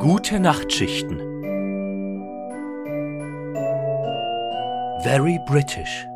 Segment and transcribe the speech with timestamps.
[0.00, 1.18] Gute Nachtschichten.
[5.02, 6.06] Very British.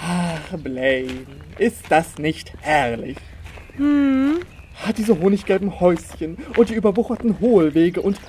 [0.00, 1.26] Ach, Blaine,
[1.58, 3.16] ist das nicht herrlich?
[3.74, 4.42] Hm.
[4.96, 8.20] Diese honiggelben Häuschen und die überwucherten Hohlwege und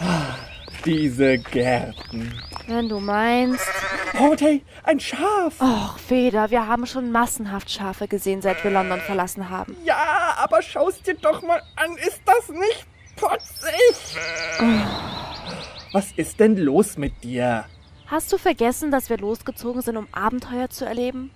[0.00, 0.34] ah,
[0.84, 2.30] diese Gärten.
[2.66, 3.66] Wenn du meinst.
[4.24, 5.60] Oh, hey, ein Schaf!
[5.60, 9.76] Och, Feder, wir haben schon massenhaft Schafe gesehen, seit wir London verlassen haben.
[9.84, 14.16] Ja, aber schau's dir doch mal an, ist das nicht putzig?
[15.92, 17.64] Was ist denn los mit dir?
[18.06, 21.32] Hast du vergessen, dass wir losgezogen sind, um Abenteuer zu erleben?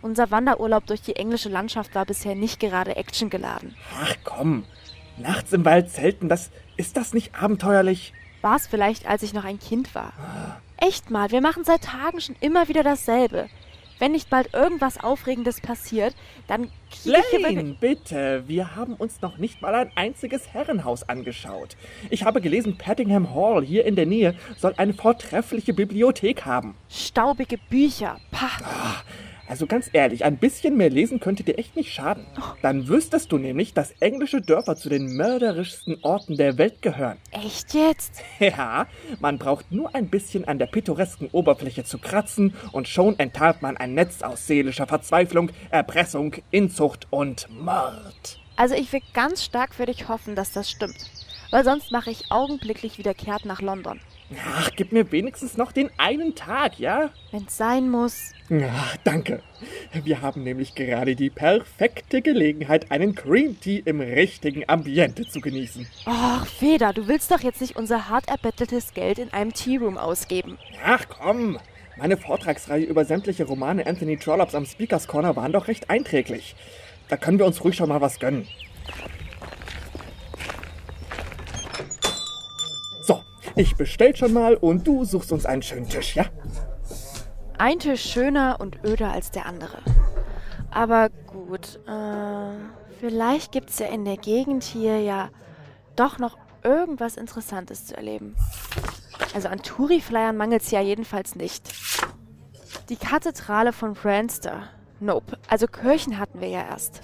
[0.00, 3.74] Unser Wanderurlaub durch die englische Landschaft war bisher nicht gerade actiongeladen.
[4.00, 4.64] Ach komm,
[5.18, 8.14] nachts im Wald zelten, das ist das nicht abenteuerlich?
[8.40, 10.14] War es vielleicht, als ich noch ein Kind war.
[10.84, 13.48] Echt mal, wir machen seit Tagen schon immer wieder dasselbe.
[14.00, 16.16] Wenn nicht bald irgendwas Aufregendes passiert,
[16.48, 16.70] dann
[17.04, 21.76] wirklich- bitte, wir haben uns noch nicht mal ein einziges Herrenhaus angeschaut.
[22.10, 26.74] Ich habe gelesen, Paddingham Hall hier in der Nähe soll eine vortreffliche Bibliothek haben.
[26.90, 28.18] staubige Bücher.
[28.32, 28.50] Pah.
[29.52, 32.24] Also ganz ehrlich, ein bisschen mehr lesen könnte dir echt nicht schaden.
[32.62, 37.18] Dann wüsstest du nämlich, dass englische Dörfer zu den mörderischsten Orten der Welt gehören.
[37.32, 38.22] Echt jetzt?
[38.40, 38.86] Ja,
[39.20, 43.76] man braucht nur ein bisschen an der pittoresken Oberfläche zu kratzen und schon enttarnt man
[43.76, 48.40] ein Netz aus seelischer Verzweiflung, Erpressung, Inzucht und Mord.
[48.56, 51.10] Also ich will ganz stark für dich hoffen, dass das stimmt.
[51.50, 54.00] Weil sonst mache ich augenblicklich wieder kehrt nach London.
[54.46, 57.10] Ach, gib mir wenigstens noch den einen Tag, ja?
[57.30, 58.32] Wenn's sein muss.
[58.50, 59.42] Ach, danke.
[60.04, 65.86] Wir haben nämlich gerade die perfekte Gelegenheit, einen Cream Tea im richtigen Ambiente zu genießen.
[66.06, 70.58] Och, Feder, du willst doch jetzt nicht unser hart erbetteltes Geld in einem Tearoom ausgeben.
[70.84, 71.58] Ach komm,
[71.96, 76.56] meine Vortragsreihe über sämtliche Romane Anthony Trollops am Speakers Corner waren doch recht einträglich.
[77.08, 78.48] Da können wir uns ruhig schon mal was gönnen.
[83.02, 83.22] So,
[83.56, 86.26] ich bestell schon mal und du suchst uns einen schönen Tisch, ja?
[87.58, 89.78] Ein Tisch schöner und öder als der andere.
[90.70, 92.56] Aber gut, äh,
[92.98, 95.28] vielleicht gibt's ja in der Gegend hier ja
[95.96, 98.34] doch noch irgendwas Interessantes zu erleben.
[99.34, 101.72] Also an Touri-Flyern mangelt's ja jedenfalls nicht.
[102.88, 104.64] Die Kathedrale von Branster.
[105.00, 105.38] Nope.
[105.48, 107.00] Also Kirchen hatten wir ja erst.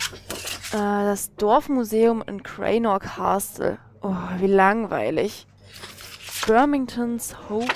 [0.73, 3.79] Äh, das Dorfmuseum in Cranor Castle.
[4.03, 5.47] Oh, wie langweilig.
[6.49, 7.75] Birmingtons Hope.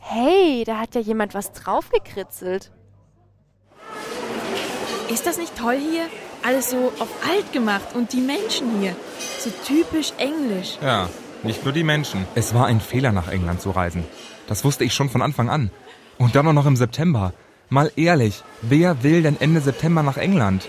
[0.00, 2.70] Hey, da hat ja jemand was draufgekritzelt.
[5.10, 6.06] Ist das nicht toll hier?
[6.42, 8.96] Alles so auf alt gemacht und die Menschen hier.
[9.38, 10.78] So typisch englisch.
[10.80, 11.10] Ja,
[11.42, 12.24] nicht nur die Menschen.
[12.34, 14.04] Es war ein Fehler, nach England zu reisen.
[14.46, 15.70] Das wusste ich schon von Anfang an.
[16.16, 17.34] Und dann auch noch im September.
[17.68, 20.66] Mal ehrlich, wer will denn Ende September nach England?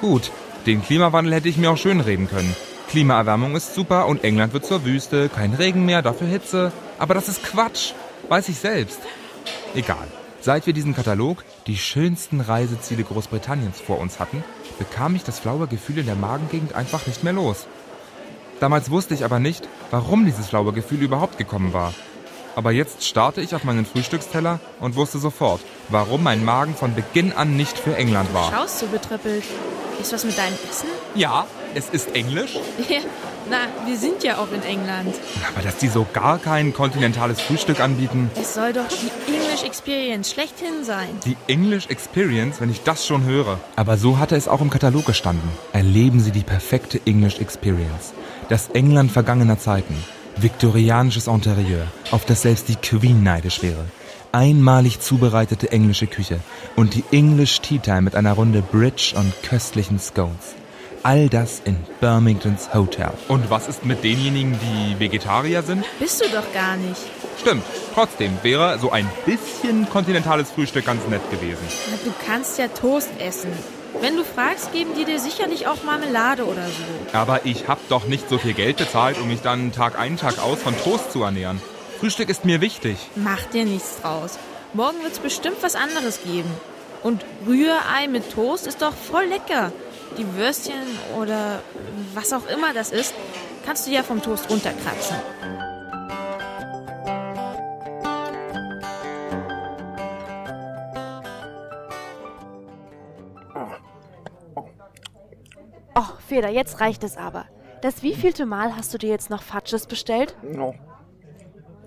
[0.00, 0.32] Gut,
[0.66, 2.56] den Klimawandel hätte ich mir auch schön reden können.
[2.92, 6.72] Klimaerwärmung ist super und England wird zur Wüste, kein Regen mehr, dafür Hitze.
[6.98, 7.94] Aber das ist Quatsch,
[8.28, 9.00] weiß ich selbst.
[9.74, 10.06] Egal.
[10.42, 14.44] Seit wir diesen Katalog, die schönsten Reiseziele Großbritanniens vor uns hatten,
[14.78, 17.66] bekam ich das flaue Gefühl in der Magengegend einfach nicht mehr los.
[18.60, 21.94] Damals wusste ich aber nicht, warum dieses flaue Gefühl überhaupt gekommen war.
[22.56, 27.32] Aber jetzt starrte ich auf meinen Frühstücksteller und wusste sofort, warum mein Magen von Beginn
[27.32, 28.50] an nicht für England war.
[28.50, 29.44] Schaust so betrüppelt.
[29.98, 30.88] Ist was mit deinem Essen?
[31.14, 32.54] Ja, es ist Englisch,
[32.88, 32.98] Ja,
[33.50, 33.56] na,
[33.86, 35.14] wir sind ja auch in England.
[35.54, 38.30] aber dass die so gar kein kontinentales Frühstück anbieten.
[38.40, 41.08] Es soll doch die English Experience schlechthin sein.
[41.24, 43.58] Die English Experience, wenn ich das schon höre.
[43.76, 45.48] Aber so hatte es auch im Katalog gestanden.
[45.72, 48.12] Erleben Sie die perfekte English Experience.
[48.48, 49.96] Das England vergangener Zeiten.
[50.36, 53.84] Viktorianisches Interieur, auf das selbst die Queen neidisch wäre.
[54.32, 56.40] Einmalig zubereitete englische Küche
[56.74, 60.54] und die English Tea Time mit einer Runde Bridge und köstlichen Scones.
[61.04, 63.10] All das in Birmingtons Hotel.
[63.26, 65.84] Und was ist mit denjenigen, die Vegetarier sind?
[65.98, 67.00] Bist du doch gar nicht.
[67.40, 71.64] Stimmt, trotzdem wäre so ein bisschen kontinentales Frühstück ganz nett gewesen.
[71.90, 73.50] Na, Du kannst ja Toast essen.
[74.00, 77.16] Wenn du fragst, geben die dir sicherlich auch Marmelade oder so.
[77.16, 80.38] Aber ich hab doch nicht so viel Geld bezahlt, um mich dann Tag ein, Tag
[80.38, 81.60] aus von Toast zu ernähren.
[81.98, 82.96] Frühstück ist mir wichtig.
[83.16, 84.38] Mach dir nichts draus.
[84.72, 86.50] Morgen wird's bestimmt was anderes geben.
[87.02, 89.72] Und Rührei mit Toast ist doch voll lecker.
[90.18, 90.74] Die Würstchen
[91.18, 91.60] oder
[92.14, 93.14] was auch immer das ist,
[93.64, 95.16] kannst du ja vom Toast runterkratzen.
[105.94, 107.46] Oh, Feder, jetzt reicht es aber.
[107.80, 110.36] Das wievielte Mal hast du dir jetzt noch Fatsches bestellt?
[110.42, 110.74] No.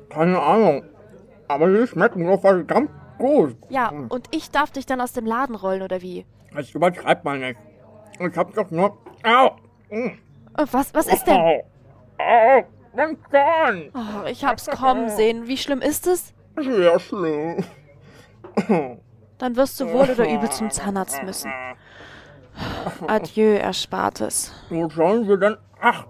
[0.09, 0.83] Keine Ahnung.
[1.47, 3.55] Aber die schmecken doch verdammt gut.
[3.69, 6.25] Ja, und ich darf dich dann aus dem Laden rollen, oder wie?
[6.53, 7.59] Das übertreibt man nicht.
[8.19, 8.97] Ich hab doch nur...
[9.23, 9.51] Au!
[9.89, 10.07] Mm.
[10.57, 11.35] Äh, Was, was ist denn?
[11.37, 11.63] Au,
[12.17, 12.63] au,
[12.95, 13.91] mein Zahn.
[13.93, 15.47] Oh, ich hab's kommen sehen.
[15.47, 16.33] Wie schlimm ist es?
[16.57, 17.63] Sehr schlimm.
[19.37, 21.51] Dann wirst du wohl oder übel zum Zahnarzt müssen.
[23.07, 24.53] Adieu, Erspartes.
[24.69, 25.57] Wo sollen wir denn...
[25.81, 26.05] Ach,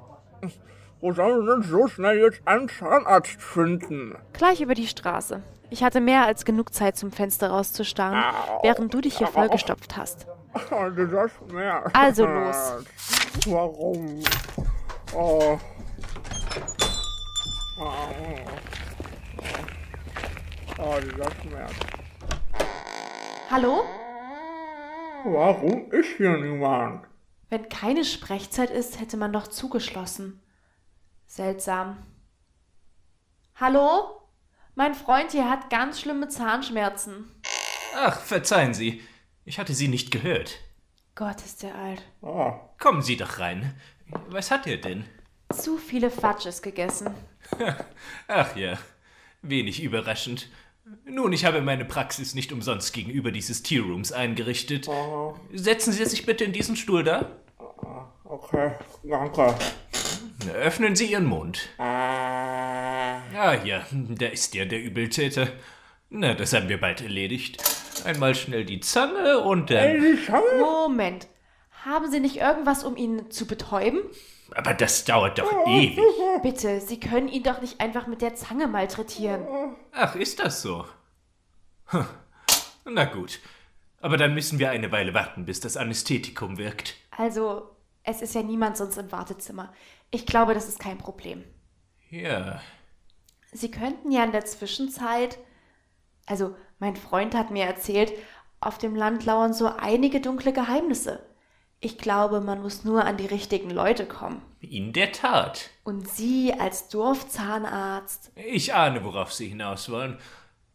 [1.01, 4.15] wo sollen wir denn so schnell jetzt einen Zahnarzt finden?
[4.33, 5.41] Gleich über die Straße.
[5.71, 8.23] Ich hatte mehr als genug Zeit, zum Fenster rauszustarren,
[8.61, 10.27] während du dich hier vollgestopft hast.
[10.71, 10.89] Oh,
[11.29, 11.91] Schmerz.
[11.93, 12.85] Also los.
[13.45, 14.23] Warum?
[15.13, 15.59] Oh.
[20.77, 21.73] Oh, dieser Schmerz.
[23.51, 23.83] Hallo?
[25.25, 27.05] Warum ist hier niemand?
[27.49, 30.41] Wenn keine Sprechzeit ist, hätte man doch zugeschlossen.
[31.27, 31.97] Seltsam.
[33.55, 34.21] Hallo?
[34.75, 37.41] Mein Freund hier hat ganz schlimme Zahnschmerzen.
[37.95, 39.01] Ach, verzeihen Sie.
[39.45, 40.59] Ich hatte Sie nicht gehört.
[41.13, 42.01] Gott, ist der alt.
[42.21, 43.73] Ah, Kommen Sie doch rein.
[44.29, 45.05] Was hat er denn?
[45.53, 47.13] Zu viele Fatsches gegessen.
[48.27, 48.77] Ach ja,
[49.41, 50.49] wenig überraschend.
[51.05, 54.87] Nun, ich habe meine Praxis nicht umsonst gegenüber dieses Tearrooms eingerichtet.
[55.53, 57.31] Setzen Sie sich bitte in diesen Stuhl da.
[58.23, 58.71] okay,
[59.03, 59.55] danke.
[60.53, 61.69] Öffnen Sie Ihren Mund.
[61.77, 65.47] Ah, Ah ja, da ist ja der Übeltäter.
[66.09, 67.57] Na, das haben wir bald erledigt.
[68.05, 70.01] Einmal schnell die Zange und dann...
[70.01, 70.59] die Zange?
[70.59, 71.27] Moment.
[71.83, 73.99] Haben Sie nicht irgendwas, um ihn zu betäuben?
[74.55, 75.99] Aber das dauert doch ewig.
[76.41, 79.45] Bitte, Sie können ihn doch nicht einfach mit der Zange malträtieren.
[79.91, 80.85] Ach, ist das so?
[81.87, 82.05] Hm.
[82.85, 83.39] Na gut.
[84.01, 86.95] Aber dann müssen wir eine Weile warten, bis das Anästhetikum wirkt.
[87.11, 89.73] Also, es ist ja niemand sonst im Wartezimmer.
[90.11, 91.43] Ich glaube, das ist kein Problem.
[92.09, 92.61] Ja.
[93.51, 95.39] Sie könnten ja in der Zwischenzeit.
[96.27, 98.13] Also, mein Freund hat mir erzählt,
[98.59, 101.25] auf dem Land lauern so einige dunkle Geheimnisse.
[101.79, 104.41] Ich glaube, man muss nur an die richtigen Leute kommen.
[104.59, 105.69] In der Tat.
[105.83, 108.31] Und Sie als Dorfzahnarzt.
[108.35, 110.17] Ich ahne, worauf Sie hinaus wollen.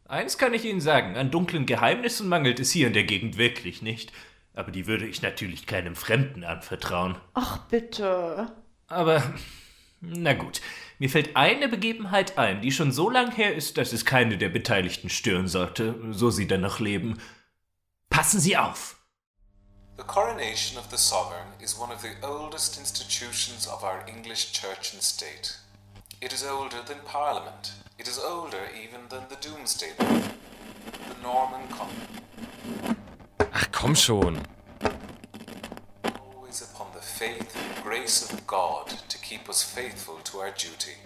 [0.07, 3.83] Eins kann ich Ihnen sagen, an dunklen Geheimnissen mangelt es hier in der Gegend wirklich
[3.83, 4.13] nicht.
[4.55, 7.17] Aber die würde ich natürlich keinem Fremden anvertrauen.
[7.35, 8.53] Ach, bitte.
[8.89, 9.23] Aber,
[10.01, 10.61] na gut,
[10.99, 14.49] mir fällt eine Begebenheit ein, die schon so lang her ist, dass es keine der
[14.49, 17.19] Beteiligten stören sollte, so sie denn noch leben.
[18.09, 18.97] Passen Sie auf!
[19.97, 24.95] The coronation of the sovereign is one of the oldest institutions of our English church
[24.95, 25.59] and state.
[26.23, 27.73] It is older than Parliament.
[27.99, 30.23] It is older even than the Doomsday Book,
[31.09, 31.97] the Norman Common.
[33.53, 34.39] Ach komm schon.
[37.21, 40.97] Faith and grace of God to keep us faithful to our duty.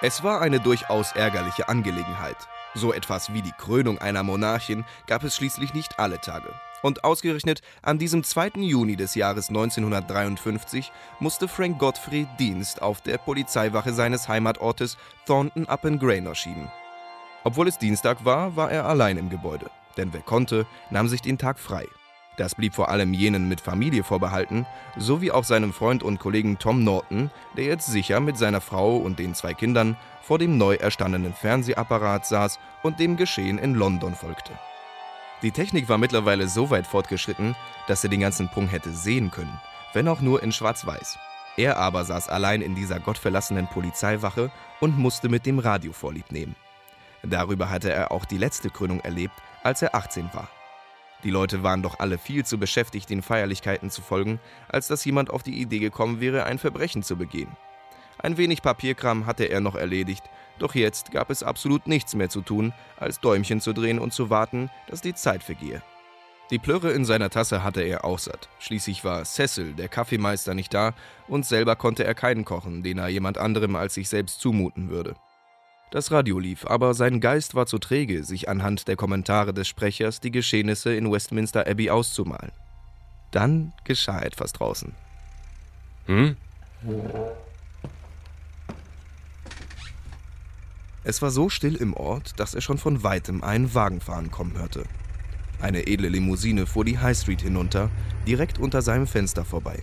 [0.00, 2.36] Es war eine durchaus ärgerliche Angelegenheit.
[2.74, 6.54] So etwas wie die Krönung einer Monarchin gab es schließlich nicht alle Tage.
[6.82, 8.50] Und ausgerechnet an diesem 2.
[8.56, 15.98] Juni des Jahres 1953 musste Frank Godfrey Dienst auf der Polizeiwache seines Heimatortes Thornton upon
[15.98, 16.70] Graynor schieben.
[17.44, 19.70] Obwohl es Dienstag war, war er allein im Gebäude.
[19.96, 21.86] Denn wer konnte, nahm sich den Tag frei.
[22.36, 26.82] Das blieb vor allem jenen mit Familie vorbehalten, sowie auch seinem Freund und Kollegen Tom
[26.82, 31.34] Norton, der jetzt sicher mit seiner Frau und den zwei Kindern vor dem neu erstandenen
[31.34, 34.52] Fernsehapparat saß und dem Geschehen in London folgte.
[35.42, 37.56] Die Technik war mittlerweile so weit fortgeschritten,
[37.88, 39.60] dass er den ganzen Punkt hätte sehen können,
[39.92, 41.18] wenn auch nur in Schwarz-Weiß.
[41.56, 46.54] Er aber saß allein in dieser gottverlassenen Polizeiwache und musste mit dem Radio vorlieb nehmen.
[47.24, 50.48] Darüber hatte er auch die letzte Krönung erlebt, als er 18 war.
[51.24, 55.30] Die Leute waren doch alle viel zu beschäftigt, den Feierlichkeiten zu folgen, als dass jemand
[55.30, 57.56] auf die Idee gekommen wäre, ein Verbrechen zu begehen.
[58.18, 60.24] Ein wenig Papierkram hatte er noch erledigt,
[60.62, 64.30] doch jetzt gab es absolut nichts mehr zu tun, als Däumchen zu drehen und zu
[64.30, 65.82] warten, dass die Zeit vergehe.
[66.50, 68.48] Die Plörre in seiner Tasse hatte er auch satt.
[68.58, 70.92] Schließlich war Cecil, der Kaffeemeister, nicht da
[71.26, 75.14] und selber konnte er keinen kochen, den er jemand anderem als sich selbst zumuten würde.
[75.90, 80.20] Das Radio lief, aber sein Geist war zu träge, sich anhand der Kommentare des Sprechers
[80.20, 82.52] die Geschehnisse in Westminster Abbey auszumalen.
[83.30, 84.94] Dann geschah etwas draußen.
[86.06, 86.36] Hm?
[91.04, 94.56] Es war so still im Ort, dass er schon von weitem einen Wagen fahren kommen
[94.56, 94.84] hörte.
[95.60, 97.90] Eine edle Limousine fuhr die High Street hinunter,
[98.26, 99.80] direkt unter seinem Fenster vorbei.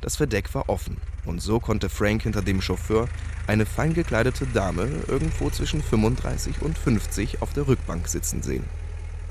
[0.00, 3.08] Das Verdeck war offen und so konnte Frank hinter dem Chauffeur
[3.46, 8.64] eine fein gekleidete Dame irgendwo zwischen 35 und 50 auf der Rückbank sitzen sehen.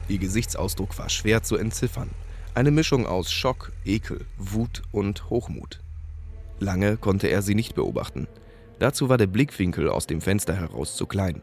[0.09, 2.09] Ihr Gesichtsausdruck war schwer zu entziffern.
[2.55, 5.79] Eine Mischung aus Schock, Ekel, Wut und Hochmut.
[6.59, 8.27] Lange konnte er sie nicht beobachten.
[8.83, 11.41] Dazu war der Blickwinkel aus dem Fenster heraus zu klein.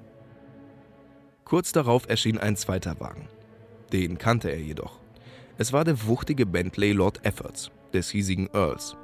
[1.46, 3.28] Kurz darauf erschien ein zweiter Wagen.
[3.94, 5.00] Den kannte er jedoch.
[5.56, 8.94] Es war der wuchtige Bentley Lord Efforts, des hiesigen Earls.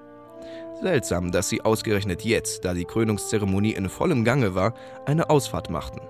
[0.83, 4.75] Seltsam, dass sie ausgerechnet jetzt, da die Krönungszeremonie in vollem Gange war,
[5.07, 6.02] eine Ausfahrt machten.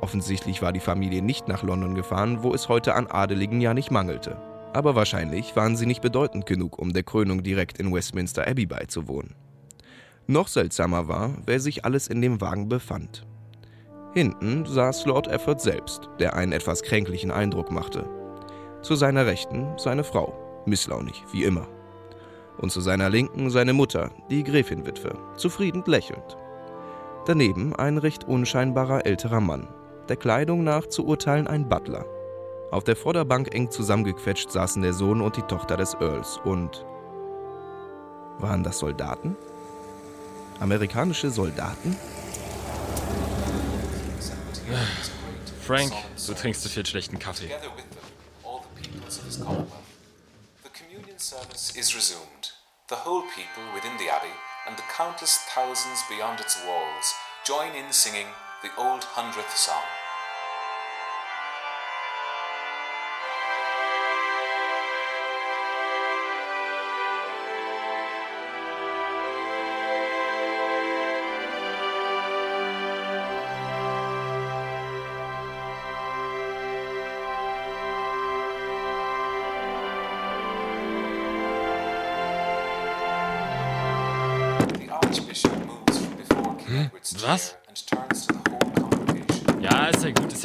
[0.00, 3.92] Offensichtlich war die Familie nicht nach London gefahren, wo es heute an Adeligen ja nicht
[3.92, 4.42] mangelte.
[4.72, 9.36] Aber wahrscheinlich waren sie nicht bedeutend genug, um der Krönung direkt in Westminster Abbey beizuwohnen.
[10.30, 13.26] Noch seltsamer war, wer sich alles in dem Wagen befand.
[14.14, 18.08] Hinten saß Lord Efford selbst, der einen etwas kränklichen Eindruck machte.
[18.80, 21.66] Zu seiner Rechten seine Frau, misslaunig wie immer.
[22.58, 26.36] Und zu seiner Linken seine Mutter, die Gräfinwitwe, zufrieden lächelnd.
[27.26, 29.66] Daneben ein recht unscheinbarer älterer Mann,
[30.08, 32.06] der Kleidung nach zu urteilen ein Butler.
[32.70, 36.86] Auf der Vorderbank eng zusammengequetscht saßen der Sohn und die Tochter des Earls und.
[38.38, 39.36] Waren das Soldaten?
[40.60, 41.96] Amerikanische Soldaten?
[45.66, 45.92] Frank,
[46.26, 47.50] du trinkst zu viel schlechten Kaffee.
[51.20, 52.54] Service is resumed.
[52.88, 54.32] The whole people within the abbey
[54.66, 57.14] and the countless thousands beyond its walls
[57.44, 58.26] join in singing
[58.62, 59.99] the old hundredth song.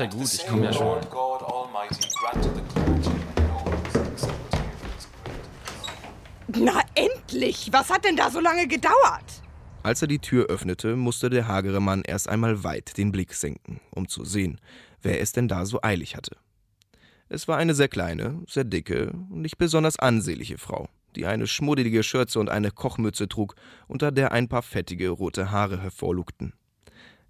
[0.06, 1.02] Ja gut, ich komme ja schon.
[6.48, 7.70] Na endlich!
[7.72, 9.42] Was hat denn da so lange gedauert?
[9.84, 13.82] Als er die Tür öffnete, musste der hagere Mann erst einmal weit den Blick senken,
[13.92, 14.60] um zu sehen,
[15.02, 16.38] wer es denn da so eilig hatte.
[17.28, 22.04] Es war eine sehr kleine, sehr dicke und nicht besonders ansehnliche Frau, die eine schmuddelige
[22.04, 23.56] Schürze und eine Kochmütze trug,
[23.88, 26.54] unter der ein paar fettige rote Haare hervorlugten.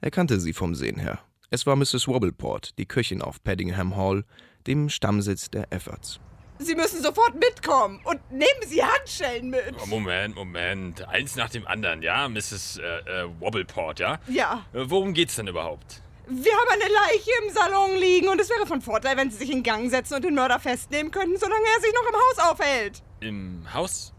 [0.02, 1.20] Er kannte sie vom Sehen her.
[1.56, 2.10] Es war Mrs.
[2.10, 4.26] Wobbleport, die Köchin auf Paddingham Hall,
[4.68, 6.20] dem Stammsitz der Efforts.
[6.60, 9.74] Sie müssen sofort mitkommen und nehmen Sie Handschellen mit.
[9.82, 11.08] Oh, Moment, Moment.
[11.08, 12.80] Eins nach dem anderen, ja, Mrs.
[12.80, 12.82] Äh,
[13.24, 14.20] äh, Wobbleport, ja?
[14.28, 16.02] Ja, Äh, worum geht's denn überhaupt?
[16.28, 19.50] wir haben eine Leiche im Salon liegen und es wäre von Vorteil, wenn Sie sich
[19.50, 23.02] in Gang setzen und den Mörder festnehmen könnten, solange er sich noch im Haus aufhält.
[23.22, 24.12] Im Haus?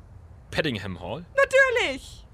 [0.51, 1.27] Paddingham Hall?
[1.37, 2.26] Natürlich.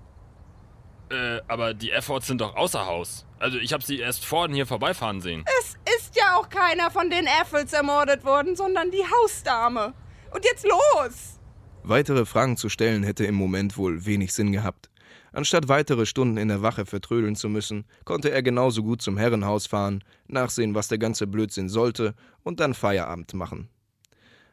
[1.13, 3.27] Äh, aber die Efforts sind doch außer Haus.
[3.39, 5.45] Also ich habe sie erst vorhin hier vorbeifahren sehen.
[5.61, 9.93] Es ist ja auch keiner von den Effels ermordet worden, sondern die Hausdame.
[10.35, 11.39] Und jetzt los!
[11.83, 14.89] Weitere Fragen zu stellen hätte im Moment wohl wenig Sinn gehabt.
[15.33, 19.67] Anstatt weitere Stunden in der Wache vertrödeln zu müssen, konnte er genauso gut zum Herrenhaus
[19.67, 23.69] fahren, nachsehen, was der ganze Blödsinn sollte und dann Feierabend machen.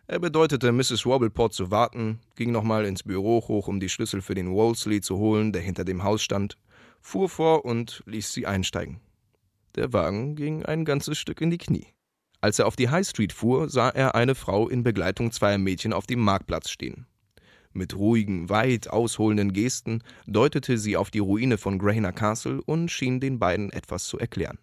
[0.10, 1.06] Er bedeutete Mrs.
[1.06, 5.20] Wobbleport zu warten, ging nochmal ins Büro hoch, um die Schlüssel für den Wolseley zu
[5.20, 6.58] holen, der hinter dem Haus stand,
[7.00, 9.02] fuhr vor und ließ sie einsteigen.
[9.76, 11.86] Der Wagen ging ein ganzes Stück in die Knie.
[12.42, 15.94] Als er auf die High Street fuhr, sah er eine Frau in Begleitung zweier Mädchen
[15.94, 17.06] auf dem Marktplatz stehen.
[17.72, 23.20] Mit ruhigen, weit ausholenden Gesten deutete sie auf die Ruine von Grahiner Castle und schien
[23.20, 24.58] den beiden etwas zu erklären.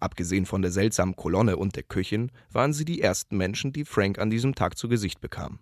[0.00, 4.18] Abgesehen von der seltsamen Kolonne und der Köchin waren sie die ersten Menschen, die Frank
[4.18, 5.58] an diesem Tag zu Gesicht bekam.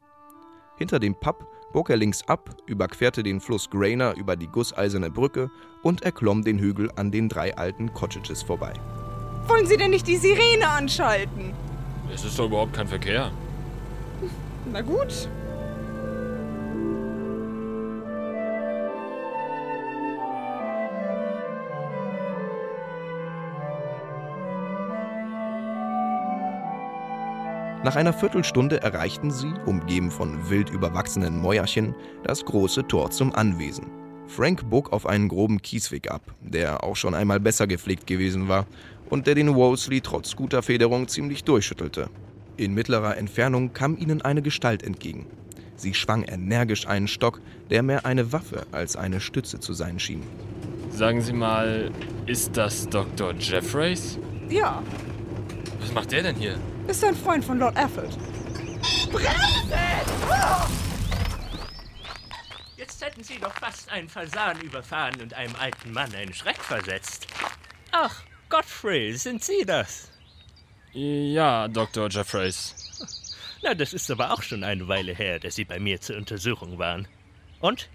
[0.78, 5.50] Hinter dem Pub bog er links ab, überquerte den Fluss Grayner über die gusseiserne Brücke
[5.82, 8.74] und erklomm den Hügel an den drei alten Cottages vorbei.
[9.46, 11.54] Wollen Sie denn nicht die Sirene anschalten?
[12.12, 13.30] Es ist doch überhaupt kein Verkehr.
[14.70, 15.28] Na gut.
[27.86, 33.86] Nach einer Viertelstunde erreichten sie, umgeben von wild überwachsenen Mäuerchen, das große Tor zum Anwesen.
[34.26, 38.66] Frank bog auf einen groben Kiesweg ab, der auch schon einmal besser gepflegt gewesen war
[39.08, 42.10] und der den Wolseley trotz guter Federung ziemlich durchschüttelte.
[42.56, 45.26] In mittlerer Entfernung kam ihnen eine Gestalt entgegen.
[45.76, 47.40] Sie schwang energisch einen Stock,
[47.70, 50.24] der mehr eine Waffe als eine Stütze zu sein schien.
[50.90, 51.92] Sagen Sie mal,
[52.26, 53.32] ist das Dr.
[53.38, 54.18] Jeffreys?
[54.48, 54.82] Ja,
[55.80, 56.58] Was macht der denn hier?
[56.88, 58.16] Ist ein Freund von Lord Efford.
[62.76, 67.26] Jetzt hätten Sie doch fast einen Fasan überfahren und einem alten Mann einen Schreck versetzt.
[67.92, 70.10] Ach, Godfrey, sind Sie das?
[70.92, 72.08] Ja, Dr.
[72.08, 72.74] Jeffreys.
[73.62, 76.78] Na, das ist aber auch schon eine Weile her, dass Sie bei mir zur Untersuchung
[76.78, 77.08] waren.
[77.60, 77.88] Und?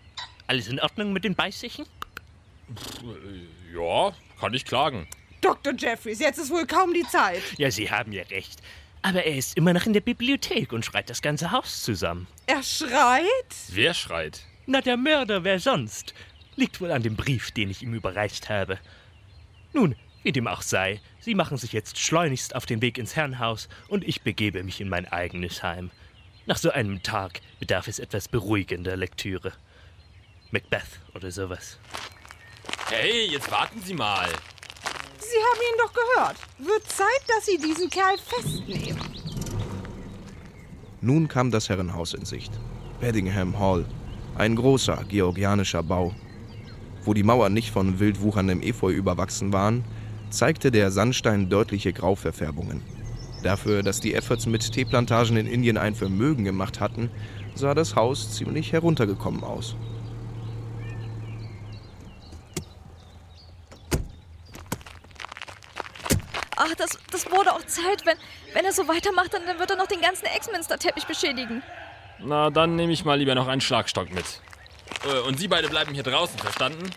[0.48, 1.86] Alles in Ordnung mit den Beißichen?
[3.74, 5.08] Ja, kann ich klagen.
[5.42, 5.74] Dr.
[5.76, 7.42] Jeffries, jetzt ist wohl kaum die Zeit.
[7.58, 8.62] Ja, Sie haben ja recht.
[9.02, 12.28] Aber er ist immer noch in der Bibliothek und schreit das ganze Haus zusammen.
[12.46, 13.56] Er schreit?
[13.70, 14.46] Wer schreit?
[14.68, 16.14] Na, der Mörder, wer sonst?
[16.56, 18.78] Liegt wohl an dem Brief, den ich ihm überreicht habe.
[19.74, 23.70] Nun, wie dem auch sei, Sie machen sich jetzt schleunigst auf den Weg ins Herrenhaus
[23.88, 25.92] und ich begebe mich in mein eigenes Heim.
[26.46, 29.54] Nach so einem Tag bedarf es etwas beruhigender Lektüre.
[30.52, 31.80] Macbeth oder sowas.
[32.90, 34.30] Hey, jetzt warten Sie mal.
[35.32, 36.36] Sie haben ihn doch gehört.
[36.58, 39.00] Wird Zeit, dass Sie diesen Kerl festnehmen.
[41.00, 42.52] Nun kam das Herrenhaus in Sicht.
[43.00, 43.86] Beddingham Hall.
[44.36, 46.14] Ein großer georgianischer Bau.
[47.06, 49.86] Wo die Mauern nicht von wild wucherndem Efeu überwachsen waren,
[50.32, 52.82] zeigte der Sandstein deutliche Grauverfärbungen.
[53.42, 57.10] Dafür, dass die Efforts mit Teeplantagen in Indien ein Vermögen gemacht hatten,
[57.56, 59.78] sah das Haus ziemlich heruntergekommen aus.
[66.82, 68.06] Das, das wurde auch Zeit.
[68.06, 68.18] Wenn,
[68.54, 71.62] wenn er so weitermacht, dann, dann wird er noch den ganzen Exminster-Teppich beschädigen.
[72.20, 74.42] Na, dann nehme ich mal lieber noch einen Schlagstock mit.
[75.06, 76.90] Äh, und Sie beide bleiben hier draußen, verstanden?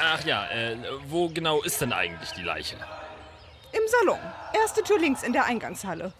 [0.00, 0.76] Ach ja, äh,
[1.08, 2.76] wo genau ist denn eigentlich die Leiche?
[3.72, 4.20] Im Salon.
[4.54, 6.12] Erste Tür links in der Eingangshalle.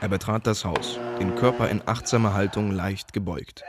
[0.00, 3.62] Er betrat das Haus, den Körper in achtsamer Haltung leicht gebeugt.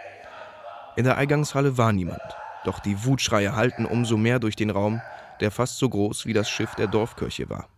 [0.96, 2.22] In der Eingangshalle war niemand,
[2.66, 5.02] doch die Wutschreie hallten umso mehr durch den Raum,
[5.40, 7.70] der fast so groß wie das Schiff der Dorfkirche war.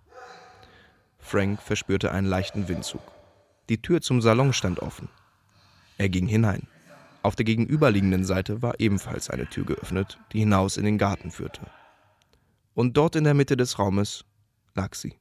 [1.19, 3.01] Frank verspürte einen leichten Windzug.
[3.69, 5.09] Die Tür zum Salon stand offen.
[5.97, 6.67] Er ging hinein.
[7.21, 11.61] Auf der gegenüberliegenden Seite war ebenfalls eine Tür geöffnet, die hinaus in den Garten führte.
[12.73, 14.23] Und dort in der Mitte des Raumes
[14.75, 15.15] lag sie.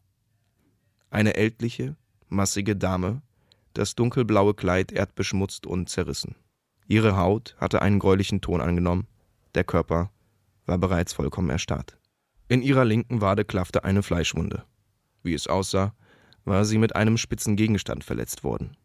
[1.10, 1.96] Eine ältliche,
[2.28, 3.22] massige Dame,
[3.72, 6.36] das dunkelblaue Kleid erdbeschmutzt und zerrissen.
[6.86, 9.06] Ihre Haut hatte einen gräulichen Ton angenommen,
[9.54, 10.10] der Körper
[10.66, 11.98] war bereits vollkommen erstarrt.
[12.48, 14.64] In ihrer linken Wade klaffte eine Fleischwunde.
[15.22, 15.94] Wie es aussah,
[16.44, 18.76] war sie mit einem spitzen Gegenstand verletzt worden.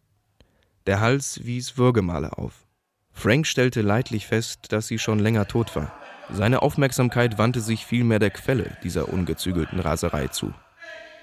[0.88, 2.66] Der Hals wies Würgemale auf.
[3.12, 5.94] Frank stellte leidlich fest, dass sie schon länger tot war.
[6.32, 10.54] Seine Aufmerksamkeit wandte sich vielmehr der Quelle dieser ungezügelten Raserei zu.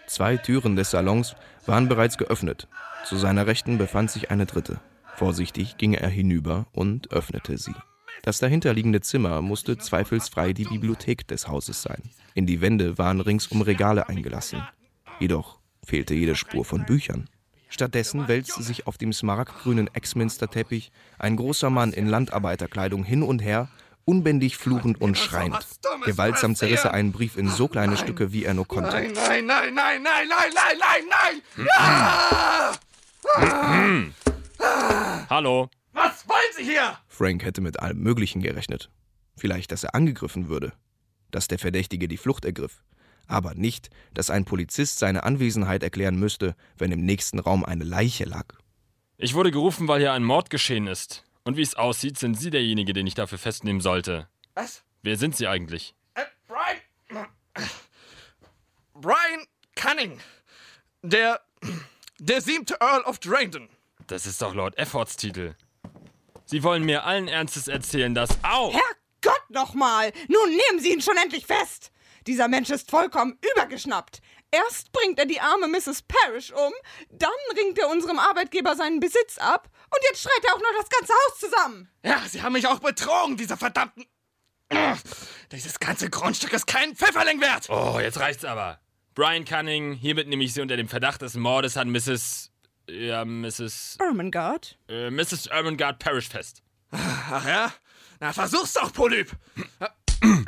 [0.06, 1.34] Zwei Türen des Salons
[1.66, 2.68] waren bereits geöffnet.
[3.04, 4.80] Zu seiner Rechten befand sich eine dritte.
[5.16, 7.74] Vorsichtig ging er hinüber und öffnete sie.
[8.22, 12.02] Das dahinterliegende Zimmer musste zweifelsfrei die Bibliothek des Hauses sein.
[12.34, 14.62] In die Wände waren ringsum Regale eingelassen.
[15.18, 17.28] Jedoch fehlte jede Spur von Büchern.
[17.68, 23.68] Stattdessen wälzte sich auf dem smaragdgrünen Exminster-Teppich ein großer Mann in Landarbeiterkleidung hin und her,
[24.04, 25.58] unbändig fluchend und schreiend.
[26.04, 28.90] Gewaltsam zerriss er einen Brief in so kleine Stücke, wie er nur konnte.
[28.90, 31.04] Nein, nein, nein, nein, nein, nein, nein, nein,
[31.56, 31.66] nein!
[31.66, 32.72] Ja!
[35.28, 35.68] Hallo?
[35.98, 36.96] Was wollen Sie hier?
[37.08, 38.88] Frank hätte mit allem Möglichen gerechnet.
[39.36, 40.72] Vielleicht, dass er angegriffen würde,
[41.32, 42.84] dass der Verdächtige die Flucht ergriff,
[43.26, 48.24] aber nicht, dass ein Polizist seine Anwesenheit erklären müsste, wenn im nächsten Raum eine Leiche
[48.24, 48.46] lag.
[49.16, 51.24] Ich wurde gerufen, weil hier ein Mord geschehen ist.
[51.42, 54.28] Und wie es aussieht, sind Sie derjenige, den ich dafür festnehmen sollte.
[54.54, 54.84] Was?
[55.02, 55.96] Wer sind Sie eigentlich?
[56.14, 57.26] Äh, Brian.
[58.94, 60.20] Brian Cunning.
[61.02, 61.40] Der.
[62.20, 63.68] Der siebte Earl of Drayton.
[64.06, 65.54] Das ist doch Lord Efforts Titel.
[66.50, 68.30] Sie wollen mir allen Ernstes erzählen, dass.
[68.42, 68.72] Au!
[68.72, 70.12] Herrgott nochmal!
[70.28, 71.92] Nun nehmen Sie ihn schon endlich fest!
[72.26, 74.22] Dieser Mensch ist vollkommen übergeschnappt.
[74.50, 76.04] Erst bringt er die arme Mrs.
[76.08, 76.72] Parrish um,
[77.10, 80.88] dann ringt er unserem Arbeitgeber seinen Besitz ab und jetzt schreit er auch noch das
[80.88, 81.90] ganze Haus zusammen.
[82.02, 84.06] Ja, Sie haben mich auch betrogen, diese verdammten.
[85.52, 87.68] Dieses ganze Grundstück ist kein Pfifferling wert.
[87.68, 88.80] Oh, jetzt reicht's aber.
[89.14, 92.50] Brian Cunning, hiermit nehme ich Sie unter dem Verdacht des Mordes an Mrs.
[92.88, 93.96] Ja, Mrs.
[94.00, 94.68] Ermengarde?
[94.88, 95.46] Äh, Mrs.
[95.46, 96.62] Ermengarde Parrish fest.
[96.90, 97.72] Ach ja?
[98.18, 99.30] Na, versuch's doch, Polyp.
[100.20, 100.44] Nein,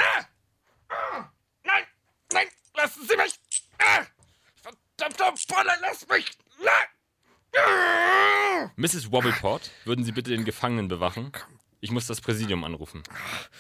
[2.33, 3.39] nein, lassen Sie mich.
[4.97, 6.31] Verdammte Bolle, lass mich.
[8.77, 9.13] Mrs.
[9.13, 11.33] Wobbleport, würden Sie bitte den Gefangenen bewachen?
[11.81, 13.03] Ich muss das Präsidium anrufen.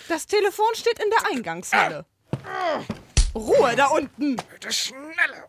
[0.08, 2.06] Das Telefon steht in der Eingangshalle.
[3.34, 4.36] Ruhe da unten!
[4.36, 5.48] Bitte schneller.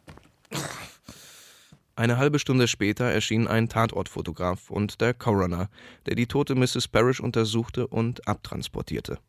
[2.01, 5.69] Eine halbe Stunde später erschien ein Tatortfotograf und der Coroner,
[6.07, 6.87] der die tote Mrs.
[6.87, 9.19] Parrish untersuchte und abtransportierte.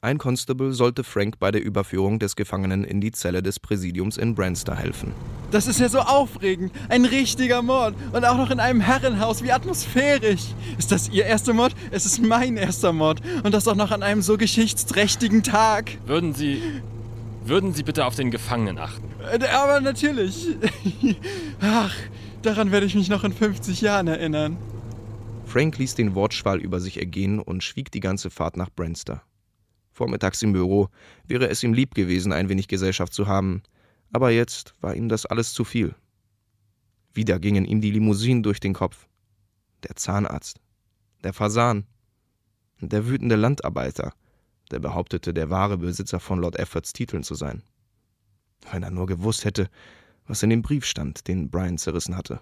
[0.00, 4.34] Ein Constable sollte Frank bei der Überführung des Gefangenen in die Zelle des Präsidiums in
[4.34, 5.12] Branster helfen.
[5.50, 6.72] Das ist ja so aufregend.
[6.88, 7.94] Ein richtiger Mord.
[8.14, 9.42] Und auch noch in einem Herrenhaus.
[9.42, 10.54] Wie atmosphärisch.
[10.78, 11.74] Ist das Ihr erster Mord?
[11.90, 13.20] Es ist mein erster Mord.
[13.42, 15.98] Und das auch noch an einem so geschichtsträchtigen Tag.
[16.06, 16.62] Würden Sie.
[17.46, 19.08] Würden Sie bitte auf den Gefangenen achten?
[19.20, 20.48] Äh, Aber natürlich.
[21.60, 21.94] Ach,
[22.42, 24.56] daran werde ich mich noch in 50 Jahren erinnern.
[25.44, 29.22] Frank ließ den Wortschwall über sich ergehen und schwieg die ganze Fahrt nach Branster.
[29.92, 30.88] Vormittags im Büro
[31.24, 33.62] wäre es ihm lieb gewesen, ein wenig Gesellschaft zu haben,
[34.12, 35.94] aber jetzt war ihm das alles zu viel.
[37.14, 39.06] Wieder gingen ihm die Limousinen durch den Kopf.
[39.84, 40.60] Der Zahnarzt,
[41.22, 41.86] der Fasan,
[42.80, 44.12] der wütende Landarbeiter,
[44.70, 47.62] der behauptete, der wahre Besitzer von Lord Effords Titeln zu sein.
[48.70, 49.68] Wenn er nur gewusst hätte,
[50.26, 52.40] was in dem Brief stand, den Brian zerrissen hatte.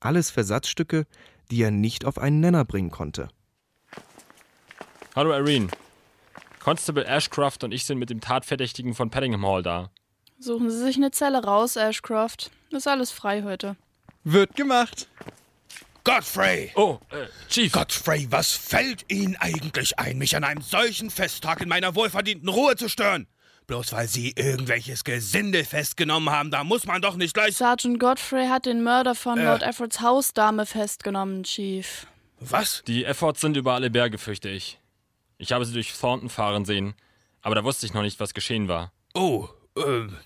[0.00, 1.06] Alles Versatzstücke,
[1.50, 3.28] die er nicht auf einen Nenner bringen konnte.
[5.14, 5.68] Hallo Irene.
[6.60, 9.90] Constable Ashcroft und ich sind mit dem Tatverdächtigen von Paddingham Hall da.
[10.38, 12.50] Suchen Sie sich eine Zelle raus, Ashcroft.
[12.70, 13.76] Ist alles frei heute.
[14.24, 15.08] Wird gemacht.
[16.06, 16.70] Godfrey!
[16.76, 17.72] Oh, äh, Chief.
[17.72, 22.76] Godfrey, was fällt Ihnen eigentlich ein, mich an einem solchen Festtag in meiner wohlverdienten Ruhe
[22.76, 23.26] zu stören?
[23.66, 27.56] Bloß weil Sie irgendwelches Gesindel festgenommen haben, da muss man doch nicht gleich.
[27.56, 29.46] Sergeant Godfrey hat den Mörder von Äh.
[29.46, 32.06] Lord Effords Hausdame festgenommen, Chief.
[32.38, 32.84] Was?
[32.86, 34.78] Die Efforts sind über alle Berge, fürchte ich.
[35.38, 36.94] Ich habe sie durch Thornton fahren sehen,
[37.42, 38.92] aber da wusste ich noch nicht, was geschehen war.
[39.14, 40.16] Oh, ähm,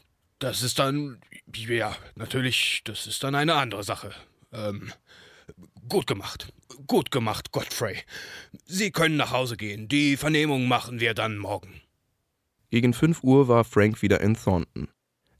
[0.41, 1.23] das ist dann.
[1.57, 4.13] Ja, natürlich, das ist dann eine andere Sache.
[4.53, 4.93] Ähm,
[5.89, 6.53] gut gemacht.
[6.87, 7.97] Gut gemacht, Godfrey.
[8.65, 9.89] Sie können nach Hause gehen.
[9.89, 11.81] Die Vernehmung machen wir dann morgen.
[12.71, 14.89] Gegen 5 Uhr war Frank wieder in Thornton.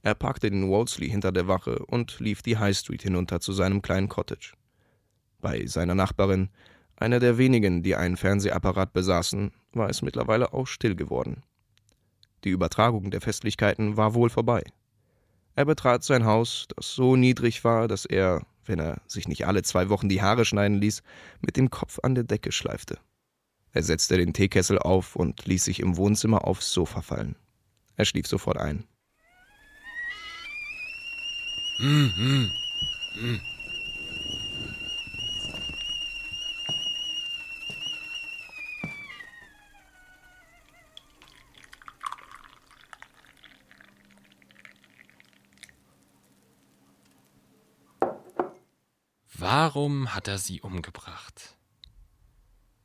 [0.01, 3.81] Er parkte den Wolseley hinter der Wache und lief die High Street hinunter zu seinem
[3.81, 4.53] kleinen Cottage.
[5.39, 6.49] Bei seiner Nachbarin,
[6.95, 11.43] einer der wenigen, die einen Fernsehapparat besaßen, war es mittlerweile auch still geworden.
[12.43, 14.63] Die Übertragung der Festlichkeiten war wohl vorbei.
[15.55, 19.61] Er betrat sein Haus, das so niedrig war, dass er, wenn er sich nicht alle
[19.61, 21.03] zwei Wochen die Haare schneiden ließ,
[21.41, 22.97] mit dem Kopf an der Decke schleifte.
[23.73, 27.35] Er setzte den Teekessel auf und ließ sich im Wohnzimmer aufs Sofa fallen.
[27.95, 28.85] Er schlief sofort ein.
[31.77, 32.51] Hm, hm,
[33.13, 33.50] hm.
[49.53, 51.57] Warum hat er sie umgebracht?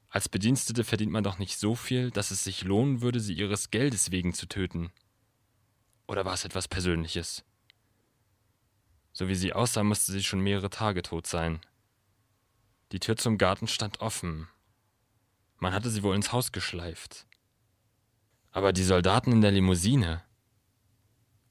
[0.08, 3.70] Als Bedienstete verdient man doch nicht so viel, dass es sich lohnen würde, sie ihres
[3.70, 4.90] Geldes wegen zu töten.
[6.08, 7.44] Oder war es etwas Persönliches?
[9.12, 11.60] So wie sie aussah, musste sie schon mehrere Tage tot sein.
[12.90, 14.48] Die Tür zum Garten stand offen.
[15.58, 17.28] Man hatte sie wohl ins Haus geschleift.
[18.50, 20.24] Aber die Soldaten in der Limousine.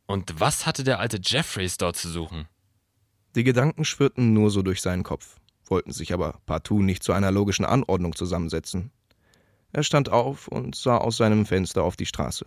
[0.07, 2.49] Und was hatte der alte Jeffreys dort zu suchen?
[3.35, 7.31] Die Gedanken schwirrten nur so durch seinen Kopf, wollten sich aber partout nicht zu einer
[7.31, 8.91] logischen Anordnung zusammensetzen.
[9.73, 12.45] Er stand auf und sah aus seinem Fenster auf die Straße.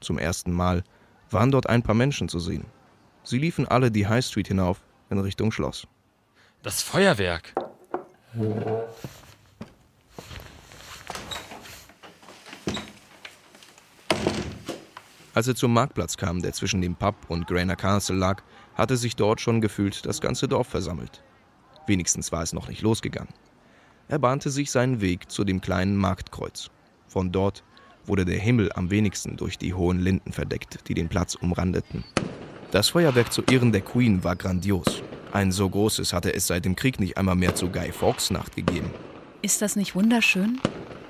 [0.00, 0.82] Zum ersten Mal
[1.30, 2.64] waren dort ein paar Menschen zu sehen.
[3.22, 5.86] Sie liefen alle die High Street hinauf in Richtung Schloss.
[6.62, 7.52] Das Feuerwerk.
[15.34, 18.42] Als er zum Marktplatz kam, der zwischen dem Pub und Grana Castle lag,
[18.78, 21.22] hatte sich dort schon gefühlt das ganze Dorf versammelt.
[21.86, 23.34] Wenigstens war es noch nicht losgegangen.
[24.08, 26.70] Er bahnte sich seinen Weg zu dem kleinen Marktkreuz.
[27.08, 27.64] Von dort
[28.06, 32.04] wurde der Himmel am wenigsten durch die hohen Linden verdeckt, die den Platz umrandeten.
[32.70, 35.02] Das Feuerwerk zu Ehren der Queen war grandios.
[35.32, 38.56] Ein so großes hatte es seit dem Krieg nicht einmal mehr zu Guy Fawkes Nacht
[38.56, 38.90] gegeben.
[39.42, 40.60] Ist das nicht wunderschön?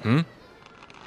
[0.03, 0.25] Hm?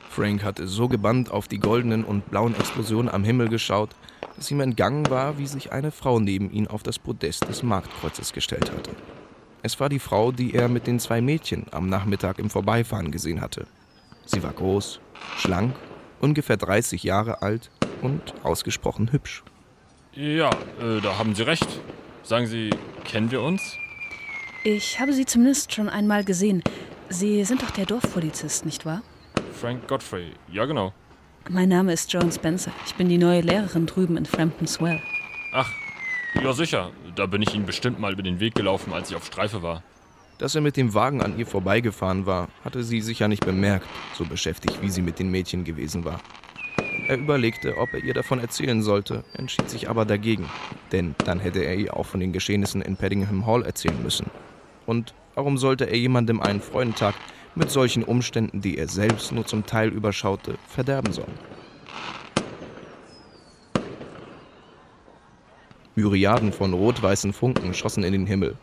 [0.10, 3.90] Frank hatte so gebannt auf die goldenen und blauen Explosionen am Himmel geschaut,
[4.36, 8.34] dass ihm entgangen war, wie sich eine Frau neben ihn auf das Podest des Marktkreuzes
[8.34, 8.92] gestellt hatte.
[9.64, 13.42] Es war die Frau, die er mit den zwei Mädchen am Nachmittag im Vorbeifahren gesehen
[13.42, 13.68] hatte.
[14.26, 15.00] Sie war groß,
[15.38, 15.76] schlank,
[16.20, 17.70] ungefähr 30 Jahre alt
[18.02, 19.44] und ausgesprochen hübsch.
[20.14, 21.68] Ja, äh, da haben Sie recht.
[22.24, 22.72] Sagen Sie,
[23.04, 23.78] kennen wir uns?
[24.64, 26.64] Ich habe Sie zumindest schon einmal gesehen.
[27.10, 29.02] Sie sind doch der Dorfpolizist, nicht wahr?
[29.60, 30.32] Frank Godfrey.
[30.52, 30.94] Ja, genau.
[31.50, 32.72] Mein Name ist Joan Spencer.
[32.86, 35.02] Ich bin die neue Lehrerin drüben in Frampton's Well.
[35.54, 35.70] Ach,
[36.42, 36.92] ja sicher.
[37.16, 39.84] Da bin ich Ihnen bestimmt mal über den Weg gelaufen, als ich auf Streife war.
[40.38, 44.26] Dass er mit dem Wagen an ihr vorbeigefahren war, hatte sie sicher nicht bemerkt, so
[44.26, 46.20] beschäftigt wie sie mit den Mädchen gewesen war.
[47.08, 50.50] Er überlegte, ob er ihr davon erzählen sollte, entschied sich aber dagegen,
[50.92, 54.28] denn dann hätte er ihr auch von den Geschehnissen in Paddingham Hall erzählen müssen.
[54.86, 57.16] Und warum sollte er jemandem einen Freudentag
[57.56, 61.34] mit solchen Umständen, die er selbst nur zum Teil überschaute, verderben sollen?
[65.96, 68.56] Myriaden von rot-weißen Funken schossen in den Himmel.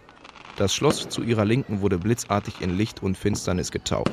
[0.56, 4.10] Das Schloss zu ihrer Linken wurde blitzartig in Licht und Finsternis getaucht.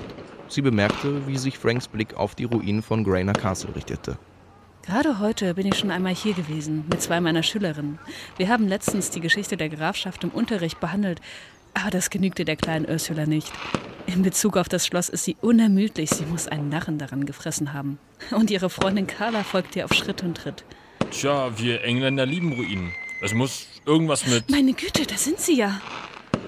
[0.48, 4.18] Sie bemerkte, wie sich Franks Blick auf die Ruinen von Grana Castle richtete.
[4.86, 7.98] Gerade heute bin ich schon einmal hier gewesen, mit zwei meiner Schülerinnen.
[8.38, 11.20] Wir haben letztens die Geschichte der Grafschaft im Unterricht behandelt,
[11.74, 13.52] aber das genügte der kleinen Ursula nicht.
[14.08, 16.10] In Bezug auf das Schloss ist sie unermüdlich.
[16.10, 17.98] Sie muss einen Narren daran gefressen haben.
[18.32, 20.64] Und ihre Freundin Carla folgt ihr auf Schritt und Tritt.
[21.12, 22.92] Tja, wir Engländer lieben Ruinen.
[23.22, 24.50] Es muss irgendwas mit.
[24.50, 25.82] Meine Güte, da sind sie ja.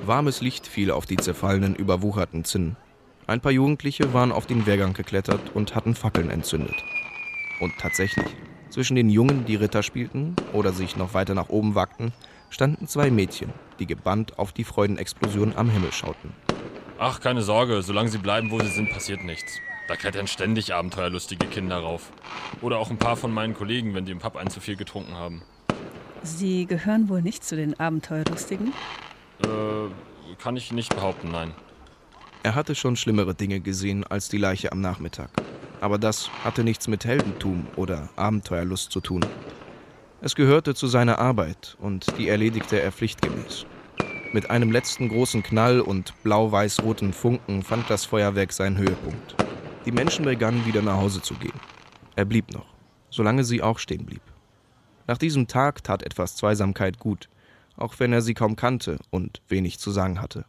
[0.05, 2.77] Warmes Licht fiel auf die zerfallenen, überwucherten Zinnen.
[3.25, 6.75] Ein paar Jugendliche waren auf den Wehrgang geklettert und hatten Fackeln entzündet.
[7.59, 8.27] Und tatsächlich,
[8.69, 12.13] zwischen den Jungen, die Ritter spielten oder sich noch weiter nach oben wagten,
[12.49, 16.33] standen zwei Mädchen, die gebannt auf die Freudenexplosion am Himmel schauten.
[16.99, 19.59] Ach, keine Sorge, solange sie bleiben, wo sie sind, passiert nichts.
[19.87, 22.11] Da klettern ständig abenteuerlustige Kinder rauf.
[22.61, 25.13] Oder auch ein paar von meinen Kollegen, wenn die im Pub ein zu viel getrunken
[25.13, 25.43] haben.
[26.23, 28.73] Sie gehören wohl nicht zu den Abenteuerlustigen?
[29.43, 31.53] Äh, kann ich nicht behaupten, nein.
[32.41, 35.29] Er hatte schon schlimmere Dinge gesehen als die Leiche am Nachmittag.
[35.81, 39.23] Aber das hatte nichts mit Heldentum oder Abenteuerlust zu tun.
[40.21, 43.67] Es gehörte zu seiner Arbeit und die erledigte er pflichtgemäß.
[44.33, 49.35] Mit einem letzten großen Knall und blau-weiß-roten Funken fand das Feuerwerk seinen Höhepunkt.
[49.85, 51.57] Die Menschen begannen wieder nach Hause zu gehen.
[52.17, 52.65] Er blieb noch,
[53.09, 54.21] solange sie auch stehen blieb.
[55.07, 57.29] Nach diesem Tag tat etwas Zweisamkeit gut,
[57.77, 60.45] auch wenn er sie kaum kannte und wenig zu sagen hatte.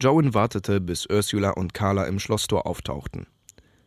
[0.00, 3.28] Joan wartete, bis Ursula und Carla im Schlosstor auftauchten.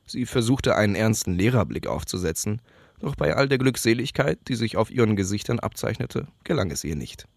[0.06, 2.62] Sie versuchte einen ernsten Lehrerblick aufzusetzen,
[3.00, 7.28] doch bei all der Glückseligkeit, die sich auf ihren Gesichtern abzeichnete, gelang es ihr nicht.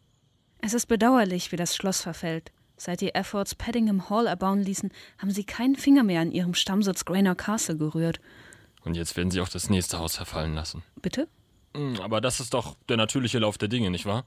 [0.60, 2.52] Es ist bedauerlich, wie das Schloss verfällt.
[2.76, 7.04] Seit die Efforts Paddingham Hall erbauen ließen, haben sie keinen Finger mehr an ihrem Stammsitz
[7.04, 8.20] Grainer Castle gerührt.
[8.84, 10.82] Und jetzt werden sie auch das nächste Haus verfallen lassen.
[11.02, 11.28] Bitte?
[11.74, 14.24] Hm, Aber das ist doch der natürliche Lauf der Dinge, nicht wahr?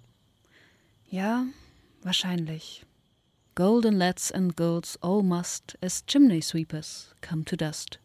[1.09, 1.45] Ja,
[2.03, 2.85] wahrscheinlich.
[3.55, 7.99] Golden lads and golds all must, as chimney sweepers, come to dust.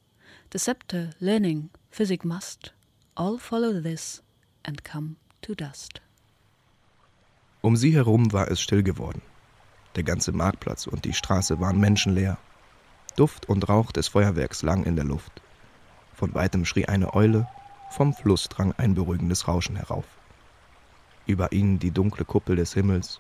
[0.53, 2.73] Deceptor, learning, physic must,
[3.15, 4.23] all follow this
[4.65, 6.01] and come to dust.
[7.67, 9.23] Um sie herum war es still geworden.
[9.97, 12.39] Der ganze Marktplatz und die Straße waren menschenleer.
[13.17, 15.43] Duft und Rauch des Feuerwerks lagen in der Luft.
[16.15, 17.49] Von weitem schrie eine Eule,
[17.91, 20.05] vom Fluss drang ein beruhigendes Rauschen herauf.
[21.27, 23.19] Über ihnen die dunkle Kuppel des Himmels,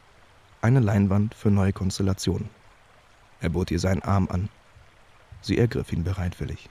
[0.62, 2.48] eine Leinwand für neue Konstellationen.
[3.40, 4.48] Er bot ihr seinen Arm an.
[5.40, 6.70] Sie ergriff ihn bereitwillig.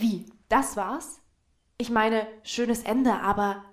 [0.00, 0.24] Wie?
[0.50, 1.22] Das war's?
[1.78, 3.64] Ich meine, schönes Ende, aber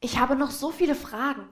[0.00, 1.48] ich habe noch so viele Fragen.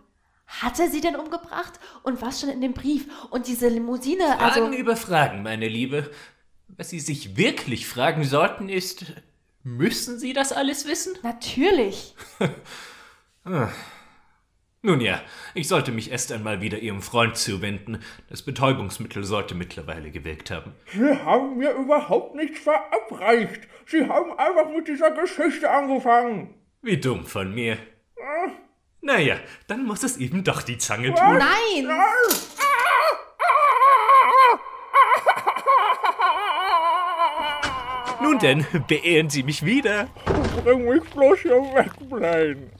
[0.46, 1.80] Hat er sie denn umgebracht?
[2.02, 3.06] Und was stand in dem Brief?
[3.30, 4.72] Und diese Limousine, Fragen also.
[4.72, 6.10] über Fragen, meine Liebe.
[6.68, 9.06] Was Sie sich wirklich fragen sollten, ist,
[9.62, 11.14] müssen Sie das alles wissen?
[11.22, 12.14] Natürlich.
[14.86, 15.22] Nun ja,
[15.54, 18.00] ich sollte mich erst einmal wieder Ihrem Freund zuwenden.
[18.28, 20.74] Das Betäubungsmittel sollte mittlerweile gewirkt haben.
[20.92, 23.62] Sie haben mir überhaupt nichts verabreicht.
[23.86, 26.52] Sie haben einfach mit dieser Geschichte angefangen.
[26.82, 27.72] Wie dumm von mir.
[28.16, 28.50] Äh,
[29.00, 29.36] Naja,
[29.68, 31.18] dann muss es eben doch die Zange Was?
[31.18, 31.38] tun.
[31.38, 31.98] Nein!
[38.22, 40.08] Nun denn, beehren Sie mich wieder.
[40.62, 42.70] Bring mich bloß hier weg, Blaine.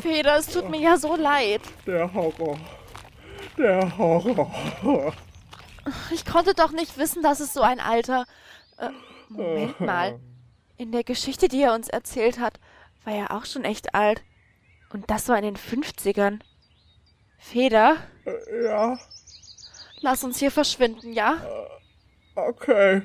[0.00, 1.60] Feder, es tut mir ja so leid.
[1.86, 2.58] Der Horror.
[3.58, 5.12] Der Horror.
[6.10, 8.24] Ich konnte doch nicht wissen, dass es so ein alter.
[8.78, 8.90] Äh,
[9.28, 10.18] Moment mal.
[10.76, 12.58] In der Geschichte, die er uns erzählt hat,
[13.04, 14.22] war er auch schon echt alt.
[14.92, 16.40] Und das war in den 50ern.
[17.38, 18.98] Feder, Äh, Ja,
[20.00, 21.36] lass uns hier verschwinden, ja?
[22.34, 23.02] okay.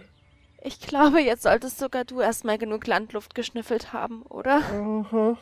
[0.61, 5.37] Ich glaube, jetzt solltest sogar du erstmal genug Landluft geschnüffelt haben, oder?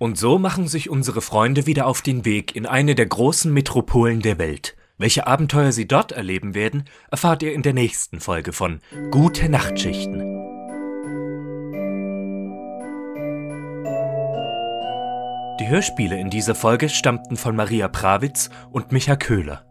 [0.00, 4.22] Und so machen sich unsere Freunde wieder auf den Weg in eine der großen Metropolen
[4.22, 4.74] der Welt.
[4.96, 10.20] Welche Abenteuer sie dort erleben werden, erfahrt ihr in der nächsten Folge von Gute Nachtschichten.
[15.60, 19.69] Die Hörspiele in dieser Folge stammten von Maria Prawitz und Micha Köhler.